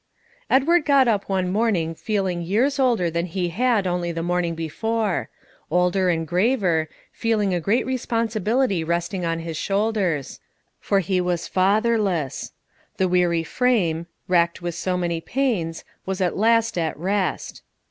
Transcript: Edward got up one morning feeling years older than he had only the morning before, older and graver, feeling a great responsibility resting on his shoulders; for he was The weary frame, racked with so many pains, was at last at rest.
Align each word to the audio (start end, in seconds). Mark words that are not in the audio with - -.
Edward 0.49 0.83
got 0.83 1.07
up 1.07 1.29
one 1.29 1.47
morning 1.51 1.93
feeling 1.93 2.41
years 2.41 2.79
older 2.79 3.11
than 3.11 3.27
he 3.27 3.49
had 3.49 3.85
only 3.85 4.11
the 4.11 4.23
morning 4.23 4.55
before, 4.55 5.29
older 5.69 6.09
and 6.09 6.27
graver, 6.27 6.89
feeling 7.13 7.53
a 7.53 7.59
great 7.59 7.85
responsibility 7.85 8.83
resting 8.83 9.23
on 9.25 9.37
his 9.41 9.57
shoulders; 9.57 10.39
for 10.79 11.01
he 11.01 11.21
was 11.21 11.47
The 11.49 12.01
weary 13.07 13.43
frame, 13.43 14.07
racked 14.27 14.59
with 14.59 14.73
so 14.73 14.97
many 14.97 15.21
pains, 15.21 15.83
was 16.07 16.19
at 16.19 16.35
last 16.35 16.79
at 16.79 16.97
rest. 16.97 17.61